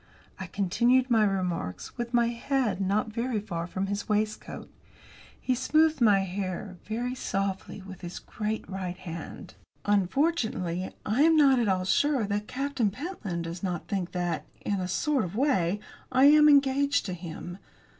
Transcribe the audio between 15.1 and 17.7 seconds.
of way, I am engaged to him.